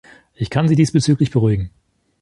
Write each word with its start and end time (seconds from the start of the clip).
Ich 0.33 0.49
kann 0.49 0.67
Sie 0.67 0.73
diesbezüglich 0.75 1.29
beruhigen. 1.29 1.69